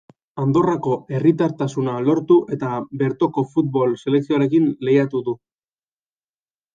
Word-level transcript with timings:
Andorrako 0.43 0.93
herritartasuna 1.17 1.97
lortu 2.05 2.37
eta 2.57 2.71
bertoko 3.01 3.43
futbol 3.51 3.93
selekzioarekin 4.07 4.65
lehiatu 4.89 5.23
du. 5.29 5.35